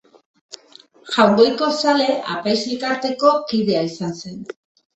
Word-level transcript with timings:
Jaungoiko-Zale 1.15 2.09
apaiz-elkarteko 2.37 3.37
kidea 3.53 3.87
izan 3.93 4.21
zen. 4.25 4.45